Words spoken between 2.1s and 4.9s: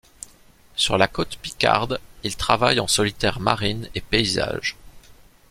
il travaille en solitaire marines et paysages.